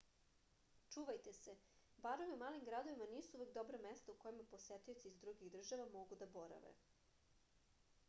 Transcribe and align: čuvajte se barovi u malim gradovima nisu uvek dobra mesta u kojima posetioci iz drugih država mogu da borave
čuvajte 0.93 1.33
se 1.39 1.53
barovi 2.05 2.33
u 2.37 2.39
malim 2.45 2.65
gradovima 2.71 3.09
nisu 3.13 3.37
uvek 3.37 3.53
dobra 3.59 3.83
mesta 3.87 4.11
u 4.11 4.19
kojima 4.25 4.49
posetioci 4.55 5.07
iz 5.15 5.23
drugih 5.27 5.55
država 5.61 5.89
mogu 5.99 6.23
da 6.25 6.33
borave 6.41 6.77